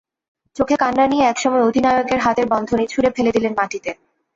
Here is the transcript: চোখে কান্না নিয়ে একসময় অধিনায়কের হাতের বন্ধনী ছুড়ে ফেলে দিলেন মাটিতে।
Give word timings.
চোখে 0.55 0.75
কান্না 0.79 1.05
নিয়ে 1.07 1.25
একসময় 1.27 1.65
অধিনায়কের 1.67 2.19
হাতের 2.19 2.47
বন্ধনী 2.53 2.85
ছুড়ে 2.87 3.09
ফেলে 3.15 3.31
দিলেন 3.31 3.53
মাটিতে। 3.57 3.91